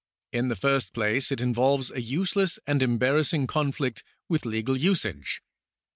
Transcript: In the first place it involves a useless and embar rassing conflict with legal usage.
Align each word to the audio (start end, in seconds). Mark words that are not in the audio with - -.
In 0.33 0.47
the 0.47 0.55
first 0.55 0.93
place 0.93 1.31
it 1.31 1.39
involves 1.39 1.91
a 1.91 2.01
useless 2.01 2.57
and 2.65 2.81
embar 2.81 3.19
rassing 3.21 3.47
conflict 3.47 4.03
with 4.27 4.47
legal 4.47 4.75
usage. 4.75 5.43